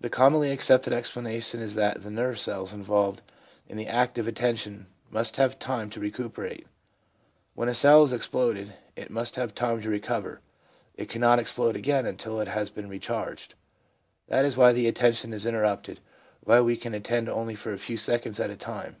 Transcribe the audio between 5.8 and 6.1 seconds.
to